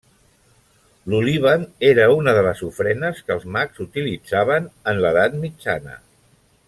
L'olíban 1.13 1.65
era 1.89 2.07
una 2.21 2.33
de 2.37 2.43
les 2.47 2.63
ofrenes 2.69 3.21
que 3.27 3.35
els 3.35 3.45
mags 3.57 3.85
utilitzaven 3.85 4.67
en 4.95 5.03
l'edat 5.05 5.37
mitjana. 5.45 5.97